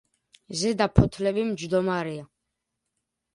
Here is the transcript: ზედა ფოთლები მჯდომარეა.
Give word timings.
ზედა 0.61 0.87
ფოთლები 0.99 1.43
მჯდომარეა. 1.51 2.25